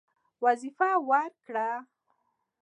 وظیفه 0.43 0.89
ورکړه. 1.09 1.67